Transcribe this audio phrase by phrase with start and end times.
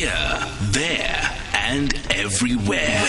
[0.00, 3.04] Here, there, and everywhere.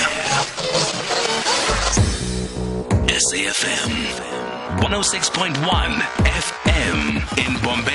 [3.07, 3.93] SAFM
[4.81, 5.55] 106.1
[6.25, 7.90] FM in Bombela.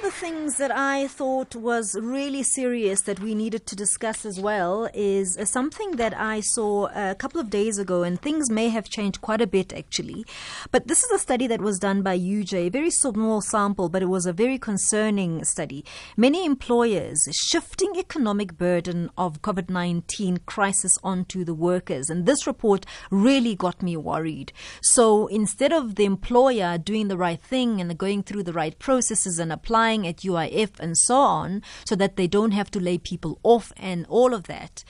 [0.00, 4.40] Of the things that I thought was really serious that we needed to discuss as
[4.40, 8.68] well is uh, something that I saw a couple of days ago, and things may
[8.68, 10.24] have changed quite a bit actually.
[10.70, 14.02] But this is a study that was done by UJ, a very small sample, but
[14.02, 15.84] it was a very concerning study.
[16.16, 22.86] Many employers shifting economic burden of COVID 19 crisis onto the workers, and this report
[23.10, 24.52] really got me worried.
[24.80, 29.38] So instead of the employer doing the right thing and going through the right processes
[29.38, 33.38] and applying at UIF and so on, so that they don't have to lay people
[33.42, 34.84] off and all of that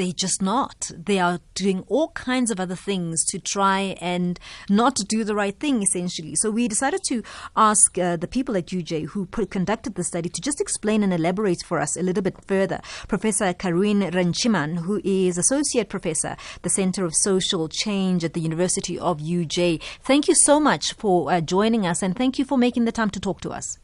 [0.00, 0.90] they're just not.
[0.96, 4.40] They are doing all kinds of other things to try and
[4.70, 6.34] not do the right thing, essentially.
[6.36, 7.22] So we decided to
[7.54, 11.12] ask uh, the people at UJ who put, conducted the study to just explain and
[11.12, 12.80] elaborate for us a little bit further.
[13.08, 18.98] Professor Carin Runciman, who is Associate Professor, the Center of Social Change at the University
[18.98, 19.82] of UJ.
[20.02, 23.10] Thank you so much for uh, joining us and thank you for making the time
[23.10, 23.78] to talk to us.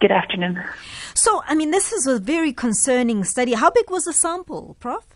[0.00, 0.62] Good afternoon.
[1.14, 3.54] So, I mean, this is a very concerning study.
[3.54, 5.06] How big was the sample, Prof?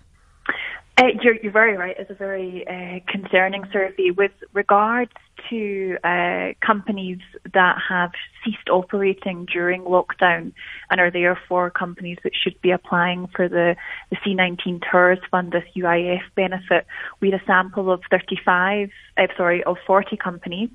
[0.96, 1.96] Uh, you're, you're, very right.
[1.98, 5.12] It's a very uh, concerning survey with regards
[5.48, 7.18] to uh, companies
[7.54, 8.10] that have
[8.44, 10.52] ceased operating during lockdown
[10.90, 13.76] and are therefore companies that should be applying for the,
[14.10, 16.86] the C19 TERS fund, this UIF benefit.
[17.20, 20.70] We had a sample of 35, uh, sorry, of 40 companies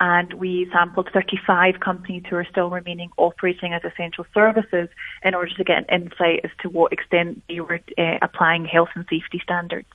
[0.00, 4.88] and we sampled 35 companies who are still remaining operating as essential services
[5.24, 8.90] in order to get an insight as to what extent they were uh, applying health
[8.94, 9.88] and safety standards.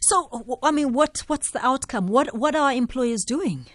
[0.00, 2.06] So, I mean, what what's the outcome?
[2.06, 3.66] What what are employers doing?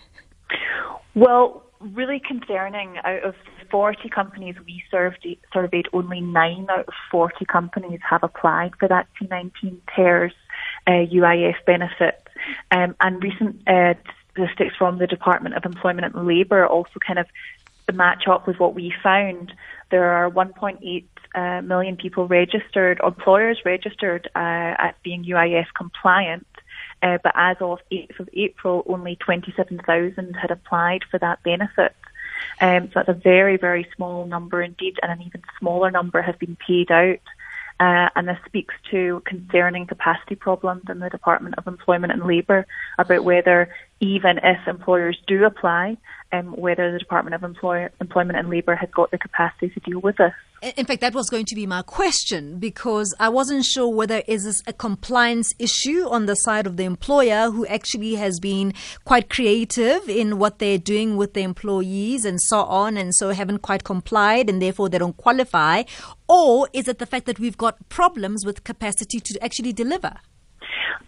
[1.16, 2.98] Well, really concerning.
[3.04, 3.36] Out of
[3.70, 9.08] 40 companies we served, surveyed, only nine out of 40 companies have applied for that
[9.22, 10.34] C19 TERS
[10.88, 12.28] uh, UIF benefit.
[12.72, 13.94] Um, and recent uh,
[14.34, 17.28] statistics from the Department of Employment and Labour also kind of
[17.94, 19.54] match up with what we found.
[19.92, 21.06] There are 1.8
[21.36, 26.48] uh, million people registered, employers registered uh, as being UIF compliant.
[27.02, 31.94] Uh, but as of 8th of April, only 27,000 had applied for that benefit.
[32.62, 36.40] Um, so that's a very, very small number indeed, and an even smaller number have
[36.40, 37.20] been paid out.
[37.80, 42.66] Uh, and this speaks to concerning capacity problems in the Department of Employment and Labour
[42.98, 43.68] about whether,
[44.04, 45.96] even if employers do apply,
[46.34, 50.02] um, whether the Department of Employ- Employment and Labour has got the capacity to deal
[50.02, 50.34] with this.
[50.76, 54.44] In fact, that was going to be my question because I wasn't sure whether is
[54.44, 58.74] this a compliance issue on the side of the employer who actually has been
[59.06, 63.60] quite creative in what they're doing with the employees and so on, and so haven't
[63.60, 65.84] quite complied, and therefore they don't qualify,
[66.28, 70.14] or is it the fact that we've got problems with capacity to actually deliver?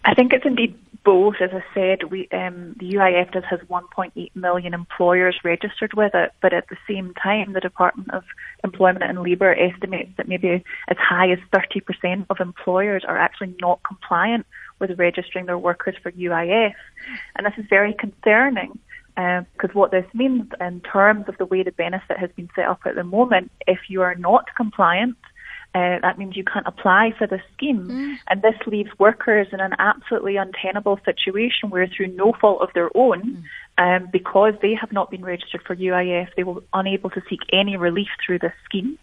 [0.06, 1.36] I think it's indeed both.
[1.40, 6.32] As I said, we, um, the UIF does has 1.8 million employers registered with it,
[6.42, 8.24] but at the same time, the Department of
[8.64, 13.80] Employment and Labour estimates that maybe as high as 30% of employers are actually not
[13.84, 14.46] compliant
[14.80, 16.74] with registering their workers for UIF,
[17.36, 18.78] and this is very concerning.
[19.16, 22.66] Because uh, what this means in terms of the way the benefit has been set
[22.66, 25.16] up at the moment, if you are not compliant,
[25.76, 27.86] uh, that means you can't apply for the scheme.
[27.90, 28.16] Mm.
[28.30, 32.90] And this leaves workers in an absolutely untenable situation where, through no fault of their
[32.96, 33.44] own,
[33.78, 33.98] mm.
[33.98, 37.76] um, because they have not been registered for UIF, they will unable to seek any
[37.76, 38.98] relief through this scheme.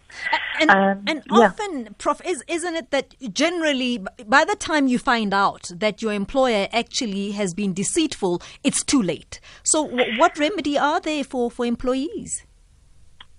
[0.59, 1.45] And, um, and yeah.
[1.45, 6.13] often, Prof, is, isn't it that generally, by the time you find out that your
[6.13, 9.39] employer actually has been deceitful, it's too late?
[9.61, 12.45] So, w- what remedy are there for, for employees?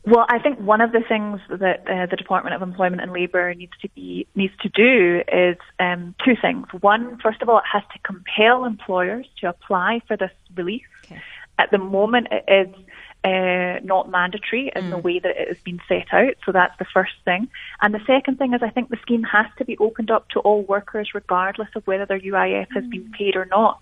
[0.06, 3.54] Well, I think one of the things that uh, the Department of Employment and Labour
[3.54, 6.66] needs to be needs to do is um, two things.
[6.80, 10.86] One, first of all, it has to compel employers to apply for this relief.
[11.06, 11.22] Okay.
[11.58, 12.84] At the moment, it is
[13.24, 14.90] uh, not mandatory in mm.
[14.90, 16.34] the way that it has been set out.
[16.44, 17.48] So that's the first thing.
[17.80, 20.40] And the second thing is I think the scheme has to be opened up to
[20.40, 23.12] all workers regardless of whether their UIF has been mm.
[23.12, 23.80] paid or not.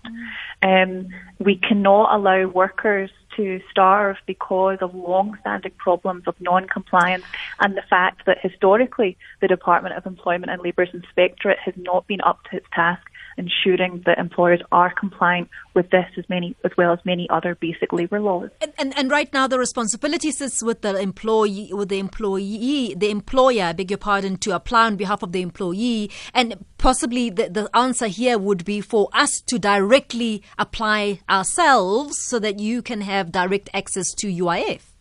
[0.63, 0.83] Mm.
[0.83, 1.07] Um,
[1.39, 7.23] we cannot allow workers to starve because of long-standing problems of non-compliance
[7.59, 12.21] and the fact that historically the Department of Employment and Labour's inspectorate has not been
[12.21, 13.05] up to its task
[13.37, 17.91] ensuring that employers are compliant with this as many as well as many other basic
[17.91, 18.49] labour laws.
[18.61, 23.09] And, and, and right now the responsibility sits with the employee with the employee the
[23.09, 27.49] employer, I beg your pardon, to apply on behalf of the employee and possibly the,
[27.49, 33.01] the answer here would be for us to directly apply ourselves so that you can
[33.01, 34.92] have direct access to UIF.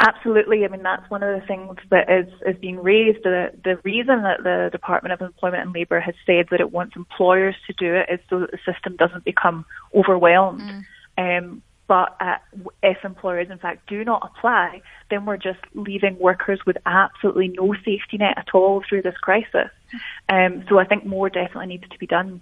[0.00, 0.64] Absolutely.
[0.64, 3.22] I mean, that's one of the things that is, is being raised.
[3.22, 6.96] The, the reason that the Department of Employment and Labour has said that it wants
[6.96, 9.64] employers to do it is so that the system doesn't become
[9.94, 10.84] overwhelmed.
[11.16, 11.38] Mm.
[11.38, 12.38] Um, but uh,
[12.82, 14.80] if employers, in fact, do not apply,
[15.10, 19.70] then we're just leaving workers with absolutely no safety net at all through this crisis.
[20.28, 22.40] Um, so I think more definitely needs to be done.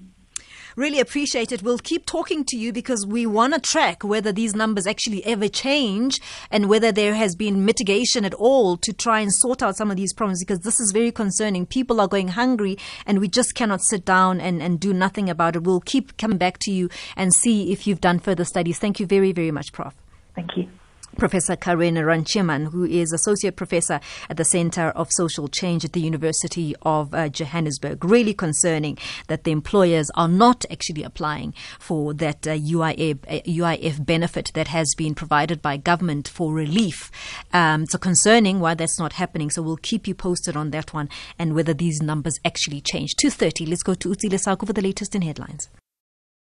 [0.77, 1.63] Really appreciate it.
[1.63, 5.49] We'll keep talking to you because we want to track whether these numbers actually ever
[5.49, 6.21] change
[6.51, 9.97] and whether there has been mitigation at all to try and sort out some of
[9.97, 11.67] these problems because this is very concerning.
[11.67, 15.57] People are going hungry and we just cannot sit down and, and do nothing about
[15.57, 15.65] it.
[15.65, 18.79] We'll keep coming back to you and see if you've done further studies.
[18.79, 19.95] Thank you very, very much, Prof.
[20.35, 20.69] Thank you.
[21.17, 26.01] Professor Carin Runciman, who is Associate Professor at the Center of Social Change at the
[26.01, 28.05] University of uh, Johannesburg.
[28.05, 28.99] Really concerning
[29.29, 34.69] that the employers are not actually applying for that uh, UIF, uh, UIF benefit that
[34.69, 37.11] has been provided by government for relief.
[37.53, 39.51] Um, so concerning why that's not happening.
[39.51, 41.09] So we'll keep you posted on that one
[41.39, 43.15] and whether these numbers actually change.
[43.17, 45.69] 2.30, let's go to Utsile Saku for the latest in headlines.